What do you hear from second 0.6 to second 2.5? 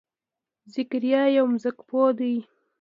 ذکریا یو ځمکپوه دی.